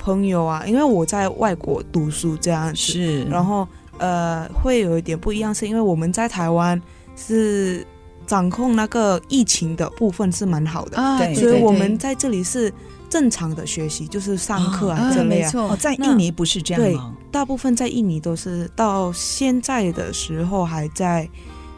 [0.08, 3.68] 朋友啊，因为我在外国读书这样子，是，然后
[3.98, 6.82] 呃会有一点不一样，是因为我们在台湾
[7.18, 7.86] 是
[8.26, 12.74] 掌控那个疫情的部分是蛮好的，啊、对，所以我们在这里是。
[13.10, 17.16] 正常的学习就是上课啊之类啊，哦，在印尼不是这样吗？
[17.16, 21.26] 对，大部分在印尼都是到现在的时候还在，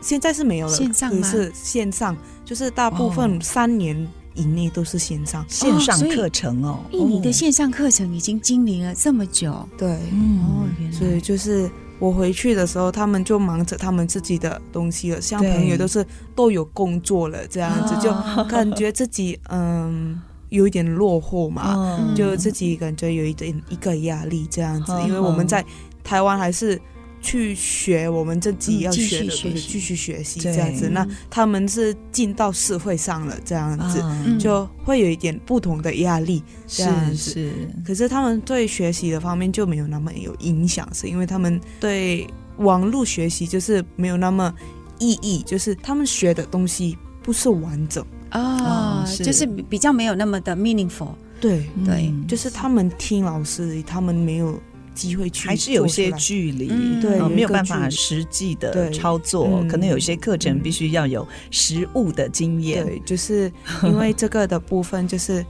[0.01, 1.27] 现在是没有了，线上吗？
[1.29, 3.95] 是线上，就是大部分三年
[4.33, 6.79] 以内都是线上线上课程哦。
[6.91, 18.11] 印尼的线上课程已经经营了这么久，对，嗯，所以就是我回去的时候，他们就忙着他们自己的东西了，像朋友都是都有工作了，这样子就
[18.45, 20.21] 感觉自己嗯。
[20.49, 25.63] 有一点落后嘛，嗯、就自己感觉有一点一个压力这样子，嗯、因为我们在
[26.03, 26.81] 台湾还是
[27.21, 30.89] 去学我们自己要学的，东西继续学习这样子。
[30.89, 37.15] 那他们是进到社会上了这样子，嗯、就会有一点不同的压力这样子。
[37.15, 37.51] 是，是
[37.85, 42.27] 可是他们对学习的方面就没有那么有影响，是因为他们对
[42.57, 44.53] 网络学习就是没有那么
[44.97, 48.05] 意义，就是他们学的东西不是完整。
[48.31, 49.23] 哦，是。
[49.23, 51.65] 就是比较没有那么的 meaningful，对。
[51.85, 54.59] 对，嗯、就是他们听老师，他们没有
[54.99, 63.51] 机会去，还是有些距离，嗯、对，没有办法实际的操作，嗯、可能有些课程必须要有实物的经验，对，就是
[63.83, 65.45] 因为这个的部分，就是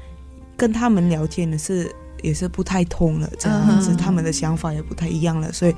[0.55, 5.73] 跟他们聊天的是也是不太通了，这样子，他们的想法也不太一样了，所以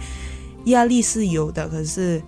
[0.65, 2.21] 压力是有的，可是。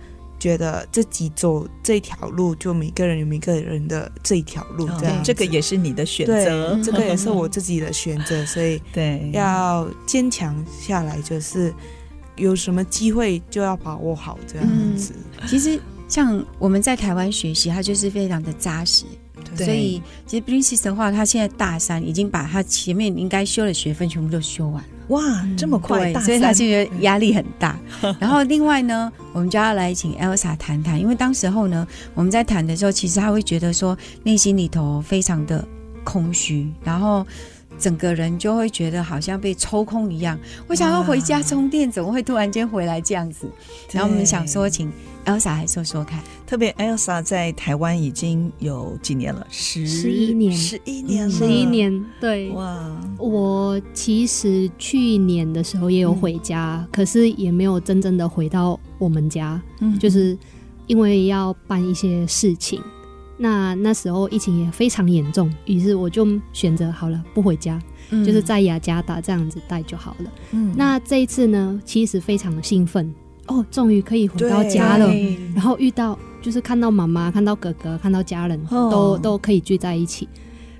[0.43, 9.31] 觉得自己走这条路，就每个人有每个人的这一条路，这样、哦、这个也是你的选择， 这个也是我自己的选择，所以对。
[9.31, 11.73] 要坚强下来，就是
[12.35, 15.13] 有什么机会就要把握好这样子。
[15.39, 15.79] 嗯、其实
[16.09, 19.05] 像我们在台湾学习，它就是非常的扎实，
[19.55, 19.65] 对。
[19.65, 24.83] 所以其实 Princess 的话，他现在大三，已经把他前面应该修的学分全部都修完。
[25.09, 25.21] 哇，
[25.57, 27.77] 这么快，所以他就觉得压力很大。
[28.19, 35.65] 然后另外呢，我们就要来请 Elsa 谈谈，因为当时候呢，我们在谈的时候，其实他会觉得说内心里头非常的
[36.03, 37.25] 空虚，然后
[37.83, 40.39] 整个人就会觉得好像被抽空一样。
[40.67, 43.45] 我想要回家充电，怎么会突然间回来这样子？
[43.91, 44.89] 然后我们想说，请。
[45.25, 52.05] Elsa 来说说看，特别 Elsa 在台湾已经有几年了，十十一年，十一年，十一年。
[52.19, 52.91] 对，哇！
[53.17, 60.37] 我其实去年的时候也有回家，嗯、可是也没有真正的回到我们家，嗯，就是
[60.87, 62.81] 因为要办一些事情。
[63.37, 70.31] 那那时候疫情也非常严重，于是我就选择好了不回家，嗯、就是在雅加达这样子待就好了。
[70.51, 73.13] 嗯，那这一次呢，其实非常的兴奋。
[73.47, 75.13] 哦，终于可以回到家了，
[75.53, 80.29] 然后遇到就是看到妈妈、看到哥哥、看到家人都都可以聚在一起，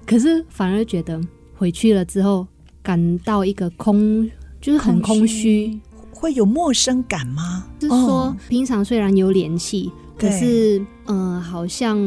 [0.05, 1.19] 可是反而觉得
[1.57, 2.47] 回去了之后
[2.81, 4.29] 感到一个空，
[4.61, 5.77] 就是很空虚，
[6.13, 7.65] 会有陌生感吗？
[7.77, 11.99] 就是说平常虽然有联系，可是嗯、呃，好像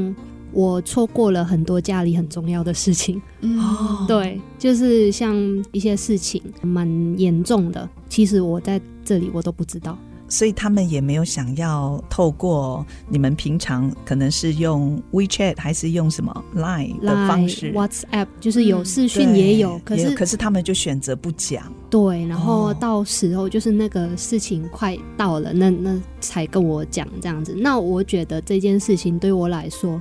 [0.56, 3.20] 我错过了很多家里很重要的事情。
[3.42, 5.36] 哦，对，就是像
[5.70, 6.88] 一些事情蛮
[7.18, 9.98] 严重的，其实我在这里我都不知道。
[10.28, 21.72] 所以他们也没有想要透过你们平常可能是用 WeChat 还是用什么 Line 的方式 WhatsApp，就是有视讯也有，嗯、可是可是他们就选择不讲。
[21.88, 27.54] 对，然后到时候就是那个事情快到了，那那才跟我讲这样子。
[27.56, 29.96] 那我觉得这件事情对我来说，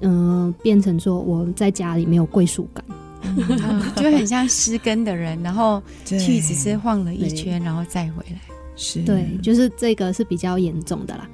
[0.00, 2.84] 嗯、呃，变成说我在家里没有归属感，
[3.22, 8.40] 嗯、就很像失根的人，然后去只是晃了一圈，然后再回来。
[8.76, 11.28] 是对，就是这个是比较严重的啦。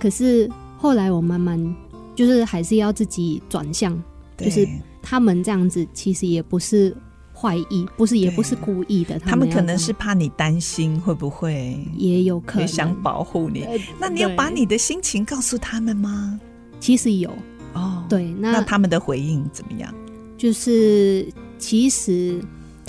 [0.00, 1.76] 可是后来我慢慢
[2.16, 3.96] 就是还是要自己转向，
[4.36, 4.66] 就是
[5.00, 6.96] 他们这样子其实也不是
[7.32, 9.16] 坏意，不是也不是故意的。
[9.20, 13.62] 他们，可能是怕你担心会不会，也有可能想保护你。
[13.62, 16.40] 呃、那你要把你的心情告诉他们吗？
[16.80, 17.32] 其实有
[17.78, 19.92] 哦，对，那那他们的回应怎么样？
[20.36, 21.26] 就是
[21.58, 22.40] 其实。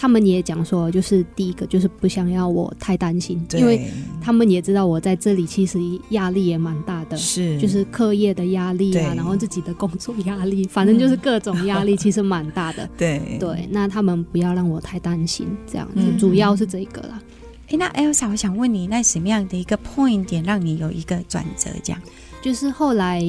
[0.02, 5.78] 他们也讲说，就是第一个就是不想要我太担心，因为他们也知道我在这里其实
[6.12, 12.90] 压力也蛮大的，是就是课业的压力啊，然后自己的工作压力， 反正就是各种压力 其实蛮大的。
[12.98, 17.22] 对对，那他们不要让我太担心，这样子、嗯、主要是这个啦。
[17.68, 21.70] 哎，那 Elsa，我想问你，那什么样的一个 point 点让你有一个转折？
[21.84, 22.02] 这样
[22.42, 23.22] 就是后来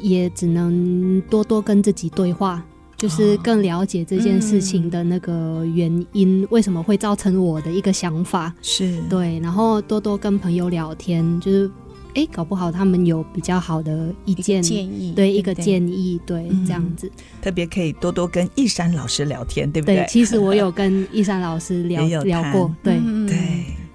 [0.00, 2.64] 也只能多多跟自己对话。
[2.96, 8.98] 就是更了解这件事情的那个原因，为什么会造成我的一个想法，是。
[9.08, 11.70] 对，然后多多跟朋友聊天，就是
[12.16, 17.08] 哎，搞不好他们有比较好的意见建议，对一个建议，对这样子，
[17.40, 19.98] 特别可以多多跟一山老师聊天，对不对？
[19.98, 22.98] 对，其实我有跟一山老师聊 聊过，对。
[23.28, 23.38] 对。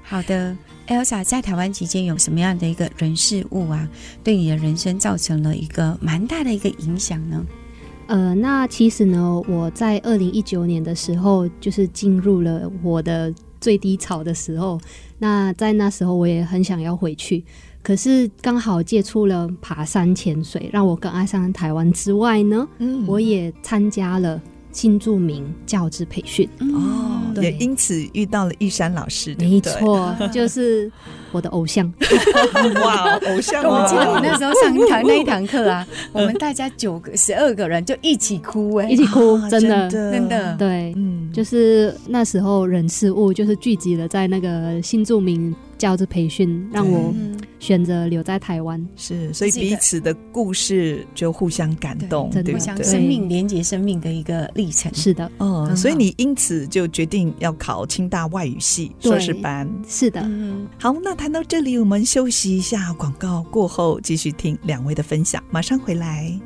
[0.02, 0.56] 好的
[0.88, 3.88] ，Elsa 在台湾期间有什么样的一个人事物啊，
[4.24, 7.46] 对你的人生造成了一个蛮大的一个影响呢？
[8.08, 14.80] 呃，那其实呢，我在二零一九年的时候，就是进入了我的最低潮的时候。
[15.20, 17.44] 那在那时候，我也很想要回去，
[17.82, 24.42] 可是刚好接触了爬山潜水，让我更爱上台湾之外呢，嗯，我也参加了。
[24.74, 26.50] 新著名教职培训。
[26.60, 30.92] 哦，也因此遇到了玉山老师，没错， 就是
[31.32, 31.90] 我的偶像。
[32.84, 33.64] 哇，偶像！
[33.64, 45.56] 我记得我那时候上一堂那一堂课啊， 我们大家九个、十二个人就一起哭，哎，一起哭，真的，真的，对，嗯，就是那时候人事物就是聚集了在那个新著名。
[45.76, 47.14] 教职培训让我
[47.64, 54.94] 选择留在台湾，是，所以彼此的故事就互相感动，对，互相生命连接生命的一个历程。
[54.94, 59.66] 是的，嗯，所以你因此就决定要考清大外语系硕士班。
[59.88, 60.68] 是的，嗯。
[60.78, 66.38] 好，那谈到这里，我们休息一下，广告过后继续听两位的分享，马上回来。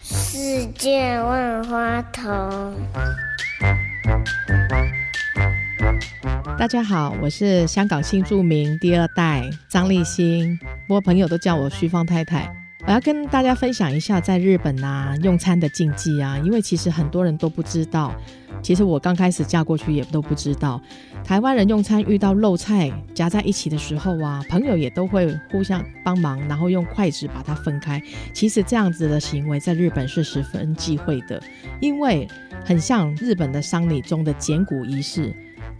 [0.00, 2.74] 世界万花筒。
[6.56, 10.56] 大家好，我是香港新著名第二代张立新，
[10.86, 12.48] 不过朋友都叫我徐芳太太。
[12.88, 18.14] 我要跟大家分享一下在日本啊用餐的禁忌啊，因为其实很多人都不知道。
[18.62, 20.80] 其实我刚开始嫁过去也都不知道，
[21.22, 28.02] 台湾人用餐遇到肉菜夹在一起的时候啊，朋友也都会互相帮忙，然后用筷子把它分开。
[28.32, 31.38] 其实这样子的行为在日本是十分忌讳的，
[31.82, 32.26] 因为
[32.64, 35.30] 很像日本的丧礼中的剪骨仪式，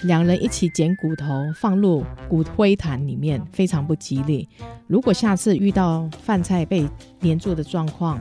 [0.03, 4.49] 两人一起捡骨头放入骨灰坛里面，非常不吉利。
[4.87, 6.89] 如果下次遇到饭菜被
[7.21, 8.21] 黏住的状况，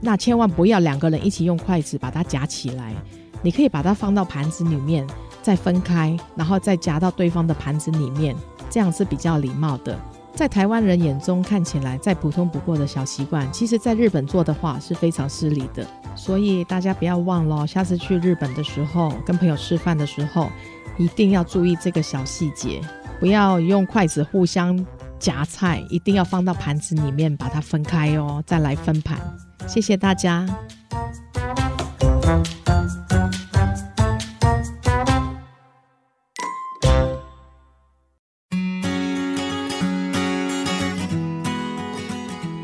[0.00, 2.94] 那千万不要两个人一起用筷子把它夹起来。
[3.40, 5.06] 你可以把它放到盘子里面，
[5.42, 8.34] 再分开，然后再夹到对方的盘子里面，
[8.68, 9.96] 这样是比较礼貌的。
[10.34, 15.86] 在台湾人眼中看起来再普通不过的小习惯，其实在日本做的话是非常失礼的。
[16.14, 20.48] 所以大家不要忘了，下次去日本的时候，跟朋友吃饭的时候，
[20.98, 22.80] 一定要注意这个小细节，
[23.20, 24.84] 不要用筷子互相
[25.18, 29.16] 夹菜，一定要放到盘子里面把它分开哦，再来分盘。
[29.68, 30.44] 谢谢大家。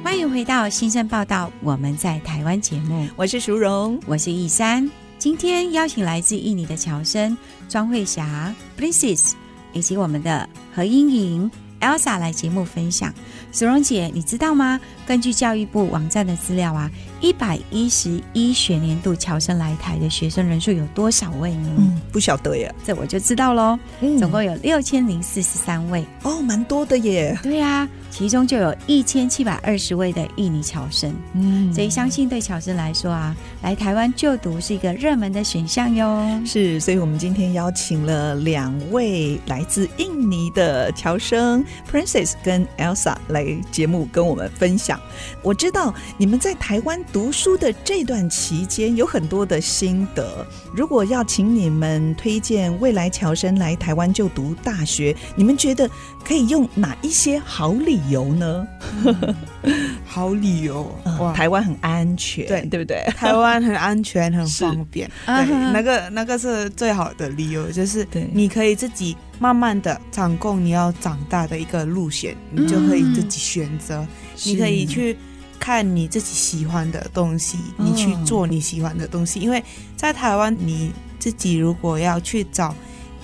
[0.02, 4.90] 欢迎回到新生报道，我们在台湾节目，我是淑荣，我是易珊。
[5.24, 7.34] 今天邀请来自印尼的乔生
[7.66, 9.32] 庄慧霞 （Princess）
[9.72, 11.50] 以及我们的何英莹
[11.80, 13.10] （Elsa） 来节目分享。
[13.50, 14.78] 淑荣姐，你知道吗？
[15.06, 16.90] 根据教育部网站的资料啊，
[17.20, 21.68] 一百一十一学年度侨生来台的学生人数有多少位呢？
[21.78, 23.78] 嗯，不晓得耶，这我就知道喽。
[24.00, 27.38] 嗯，总共有六千零四十三位哦，蛮多的耶。
[27.42, 27.88] 对呀、啊。
[28.10, 36.40] 其中就有一千七百二十位的印尼侨生，嗯，所以相信对侨生来说啊，来台湾就读是一个热门的选项哟。
[36.46, 44.93] 是，所以我们今天邀请了两位来自印尼的侨生，Princess 跟 Elsa 来节目跟我们分享。
[45.42, 55.88] 我知道你们在台湾读书的这段期间有很多的心得，如果要请你们推荐未来侨生来台湾就读大学，你们觉得
[56.24, 58.66] 可以用哪一些好理由呢？
[59.04, 59.34] 嗯、
[60.06, 63.04] 好理由， 哇，台湾很安全，对对不对？
[63.16, 74.08] 台湾很安全，很方便，对，那个那个是最好的理由，就是你可以自己慢慢的掌控你要长大的一个路线，你就可以自己选择，嗯、
[74.44, 75.16] 你可以去
[75.58, 79.62] 看你自己喜欢的东西，你去做你喜欢的东西，因为
[79.96, 82.74] 在台湾你自己如果要去找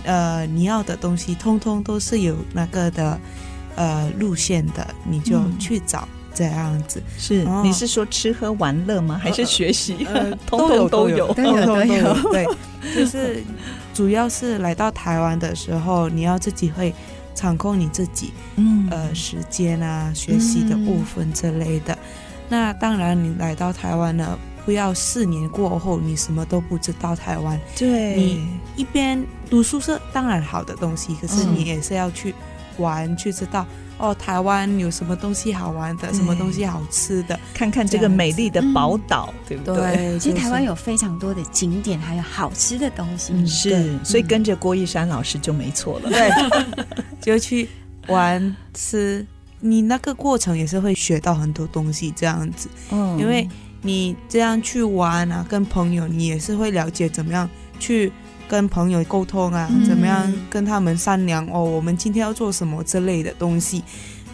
[0.05, 3.19] 呃你要的东西，通通都是有那个的。
[3.77, 7.03] 呃，路线的你就去找这样子。
[7.17, 9.19] 是，你是说吃喝玩乐吗？
[9.23, 10.05] 还是学习？
[10.13, 12.15] 呃， 通通都有，通通都有。
[12.31, 12.47] 对，
[12.95, 13.43] 就是
[13.95, 16.93] 主要是来到台湾的时候，你要自己会
[17.35, 21.97] 掌控你自己，嗯，呃，时间啊，学习的部分之类的。
[22.49, 27.59] 那当然，你来到台湾呢，不要四年过后你什么都不知道台湾。
[27.77, 32.35] 对，你一边读书是当然好的东西，可是你也是要去。
[32.79, 33.67] 玩去知道
[34.01, 39.77] 哦，台湾有什么东西好玩的，什么东西好吃的，看看这个美丽的宝岛，对不对？
[39.77, 43.47] 对，其实台湾有非常多的景点，还有好吃的东西。
[43.47, 46.09] 是，所以跟着郭一山老师就没错了。
[46.09, 46.31] 对，
[47.21, 47.69] 就去
[48.09, 49.27] 玩吃，
[49.61, 52.69] 你那个过程也是会学到很多东西，这样子。
[52.91, 53.47] 嗯，因为
[53.83, 57.49] 你这样去玩啊，跟朋友，你也是会了解怎么样
[57.79, 58.11] 去。
[58.51, 60.21] 跟朋友沟通啊，怎么样
[60.51, 61.63] 跟他们商量哦？
[61.63, 63.85] 我们今天要做什么之类的东西，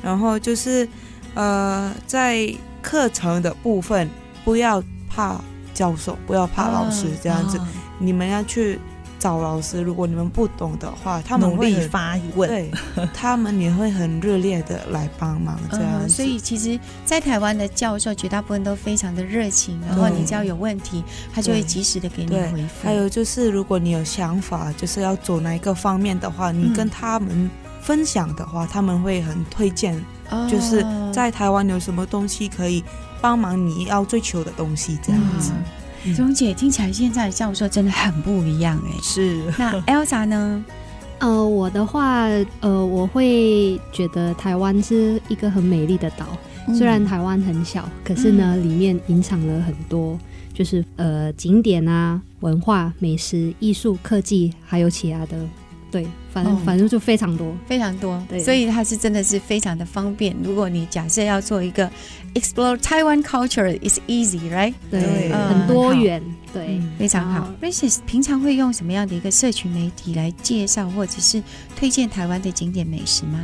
[0.02, 0.88] 然后就是，
[1.34, 2.50] 呃，在
[2.80, 4.08] 课程的部分，
[4.42, 5.38] 不要怕
[5.74, 7.60] 教授，不要怕老师，这样子，
[7.98, 8.80] 你们要去。
[9.26, 12.70] 找老师，如果你们不懂的话，他们会发问，对，
[13.12, 16.08] 他们也会很热烈的来帮忙，这样、嗯。
[16.08, 21.02] 所以其实，在台湾的教授绝大部分都非常的热情，然后你只要有问题，
[21.34, 22.84] 他就会及时的给你回复。
[22.84, 27.50] 还有就是，如果你有想法，就是要走哪一个方面的话，你跟他们
[27.82, 30.00] 分享的话，嗯、他们会很推荐，
[30.48, 32.84] 就是在台湾有什么东西可以
[33.20, 35.50] 帮忙你要追求的东西，这样子。
[35.52, 35.64] 嗯
[36.14, 39.42] 钟姐听起来现在的教授真的很不一样哎，是。
[39.58, 40.64] 那 Elsa 呢？
[41.18, 42.26] 呃，我的话，
[42.60, 46.26] 呃，我会觉得台湾是一个很美丽的岛。
[46.68, 50.18] 嗯、虽然台湾很小，可是呢，嗯、里面隐藏了很多，
[50.52, 55.38] 就是呃景点啊、文化、美食、艺术、科技，还有其他的。
[55.90, 56.06] 对，
[56.36, 58.22] 反正、哦、反正就非常多，非常多。
[58.28, 60.36] 对，所以它是真的是非常的方便。
[60.42, 61.90] 如果你假设要做一个
[62.34, 64.74] explore Taiwan culture，is easy，right？
[64.90, 66.22] 对，对嗯、很多元，
[66.52, 67.50] 对，嗯、非常好。
[67.58, 71.42] Princess 平常会用什么样的一个社群媒体来介绍或者是
[71.74, 73.40] 推荐台湾的景点美食吗？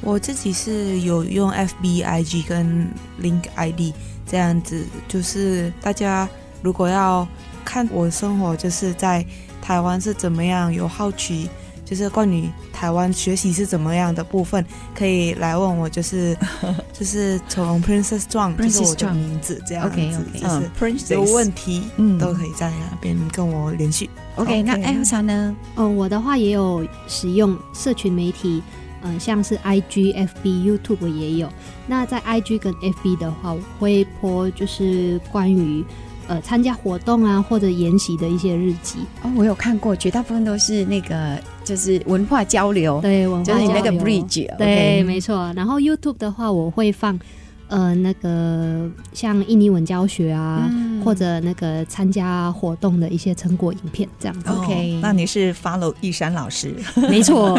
[0.00, 2.88] 我自己是有用 FB、IG 跟
[3.22, 3.94] Link ID
[4.26, 6.28] 这样子，就是大家
[6.60, 7.24] 如果要
[7.64, 9.24] 看我生活，就是在
[9.60, 11.48] 台湾是怎么样，有好奇。
[11.92, 14.64] 就是关于台湾学习是怎么样的部分，
[14.94, 15.86] 可以来问我。
[15.86, 16.34] 就是
[16.90, 20.70] 就是从 Princess 庄，就是我的名字这样子。
[20.80, 24.08] Princess 有问题，嗯，都可以在那边跟我联系。
[24.36, 25.54] OK，那 Elsa 呢？
[25.74, 28.62] 哦，我的话也有使用社群媒体，
[29.02, 31.52] 嗯，像是 IG、FB、YouTube 也有。
[31.86, 35.84] 那在 IG 跟 FB 的话，我会 po 就是关于。
[36.28, 45.52] 呃，参加活动啊，或者研习的一些日记哦，我有看过，绝大部分都是那个就是文化交流，对，文化交流，就是你那个 bridge，对没错。
[45.56, 47.18] 然后 YouTube 的话，我会放。
[47.68, 54.48] 呃，那个像印尼文教学啊，嗯、或者那个参加活动的一些成果影片这样子。
[54.50, 56.74] OK，那你是 follow 一山老师？
[57.08, 57.58] 没错，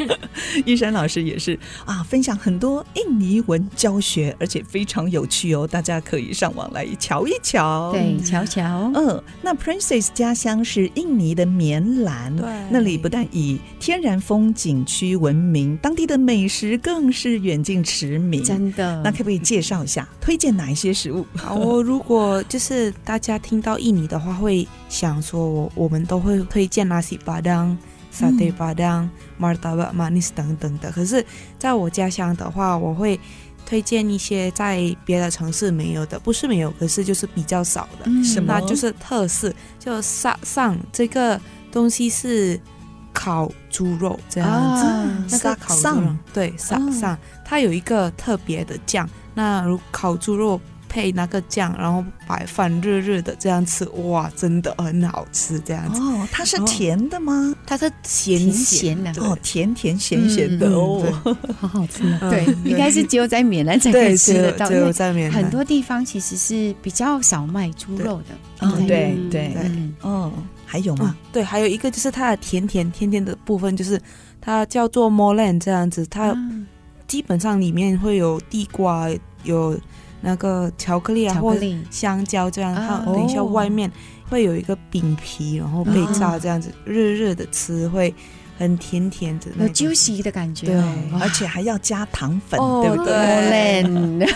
[0.66, 7.92] 一山老师也是啊，分享很多印尼文教学，而且非常有趣哦，大家可以上网来瞧一瞧。
[7.92, 8.90] 对，瞧瞧。
[8.94, 18.42] 嗯，那 Princess 家乡是印尼的棉兰，对，那里不但以天然风景区闻名，当地的美食更是远近驰名。
[18.44, 19.36] 真的，那可不可以？
[19.46, 21.24] 介绍一下，推荐哪一些食物？
[21.36, 27.76] 好，我如果就是大家听到印尼的话，会想说我我们都会推荐 nasi padang、
[28.12, 29.08] satay padang、
[29.40, 30.90] martabak manis 等等的。
[30.90, 31.24] 可是
[31.58, 33.18] 在我家乡的话，我会
[33.64, 38.04] 推荐一些在别的城市没有的，不是没有，可是就是比较少的。
[38.22, 38.46] 什么？
[38.46, 41.40] 那就是特色，就沙上这个
[41.72, 42.60] 东西是
[43.12, 45.26] 烤猪肉这样子。
[45.30, 49.08] 那个烤猪肉，对，沙桑，它有一个特别的酱。
[49.34, 50.60] 那如烤猪肉
[50.96, 55.60] 配那个酱，然后白饭热热的这样吃，哇，真的很好吃。
[55.60, 57.54] 这样子哦，它是甜的吗？
[57.66, 61.04] 它是咸咸的哦，甜甜咸咸的哦，
[61.60, 62.02] 好好吃。
[62.30, 65.42] 对，应该是只有在缅南才可以吃得到，只有在缅南。
[65.42, 68.24] 很多地方其实是比较少卖猪肉的。
[68.60, 69.70] 嗯，对对对。
[70.00, 70.32] 哦，
[70.64, 71.14] 还有吗？
[71.30, 74.00] 对，还有一个就是它的甜甜甜甜的部分，就是
[74.40, 76.34] 它叫做 m o l a n 这样子，它。
[77.06, 79.08] 基本上里面会有地瓜，
[79.44, 79.78] 有
[80.20, 81.56] 那个巧克力啊，或
[81.90, 82.74] 香蕉这样。
[82.74, 83.90] 它等一下外面
[84.28, 88.12] 会有一个饼皮，然后被炸这样子，热热的吃会
[88.58, 90.66] 很甜甜的，有 juicy 的感觉。
[90.66, 90.76] 对，
[91.20, 94.26] 而且还要加糖粉，对不对？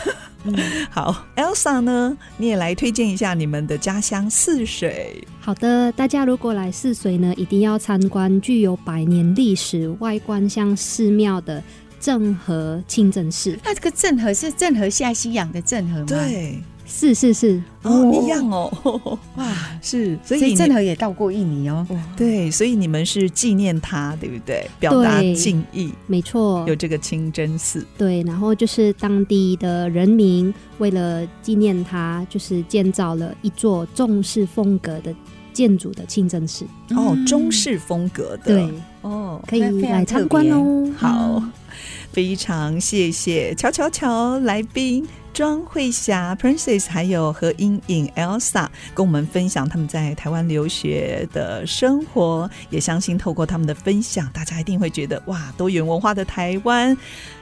[0.89, 5.23] 好，Elsa 呢，你也来推荐一下你们的家乡泗水。
[5.39, 11.63] 好的，大家如果来泗水呢，一定要参观具有百年历史、外观像寺庙的。
[12.01, 16.07] 郑和清真寺，那这个郑和是郑和下西洋的郑和吗？
[16.09, 21.87] 对，是是是，哦，一样哦， 哇，是，所以郑和也到过印尼哦，
[22.17, 24.67] 对，所以你们是纪念他，对不对？
[24.81, 35.15] 表达敬意，没错，有这个清真寺，对，然后就是当地的人民为了纪念他，就是建造了一座中式风格的
[35.53, 36.65] 建筑的清真寺。
[36.97, 38.45] 哦，中式风格的。
[38.47, 38.69] 对，
[39.03, 40.91] 哦，可以来参观哦。
[40.97, 41.43] 好，
[42.13, 45.07] 非常谢谢乔乔乔来宾。
[45.33, 56.97] 庄慧霞 Princess 还有何英颖 Elsa 跟我们分享他们在台湾留学的生活，也相信透过他们的分享，大家一定会觉得哇，多元文化的台湾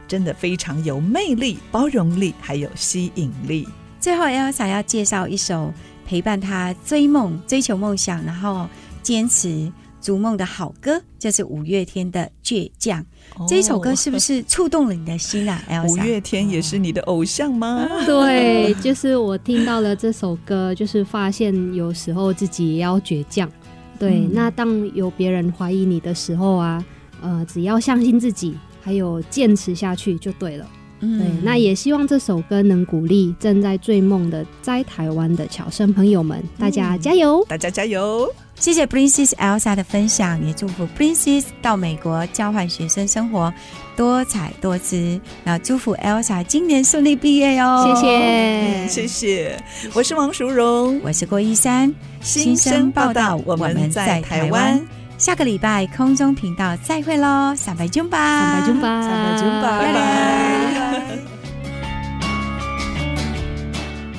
[0.07, 3.67] 真的非常有魅力、包容力，还有吸引力。
[3.99, 5.73] 最后，Elsa 要介绍一首
[6.07, 8.69] 陪伴他追梦、追求梦想，然后
[9.03, 13.05] 坚持逐梦的好歌，就是五月天的《倔强》。
[13.49, 15.63] 这一首歌是不是触动了你的心啊？
[15.69, 17.87] Elsa，五月天也是你的偶像吗？
[18.07, 23.51] 对，就是我听到了这首歌，就是发现有时候自己也要倔强。
[23.99, 26.85] 对，嗯、那当有别人怀疑你的时候啊，
[27.21, 30.67] 呃，只要相信自己，还有坚持下去就对了。
[31.01, 37.45] 嗯，对，那也希望这首歌能鼓励正在追梦的在台湾的侨生朋友们，大家加油！
[37.49, 38.33] 大家加油！
[38.59, 43.55] 谢谢 Princess Elsa 的分享，也祝福 Princess 到美国交换学生生活
[43.97, 45.21] 多彩多姿。
[45.45, 47.95] 那祝福 Elsa 今年顺利毕业哟！
[47.95, 49.63] 谢谢，谢谢。
[49.95, 51.95] 我是王淑荣，我是郭一山。
[52.21, 54.85] 新生报道，我们在台湾。
[55.17, 57.55] 下个礼拜空中频道再会喽！
[57.57, 61.03] 三百钟吧，三百钟吧，三百钟吧，拜拜。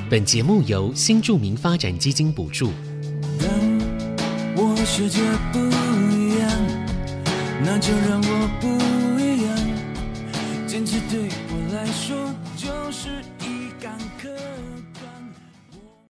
[0.10, 2.72] 本节目由新著名发展基金补助。
[5.00, 5.22] 世界
[5.54, 5.60] 不
[6.12, 6.52] 一样，
[7.64, 8.68] 那就让我不
[9.18, 9.56] 一样。
[10.68, 11.29] 坚持对。